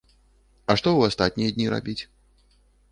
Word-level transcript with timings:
А 0.69 0.71
што 0.81 0.89
ў 0.93 1.01
астатнія 1.13 1.49
дні 1.59 1.67
рабіць? 1.77 2.01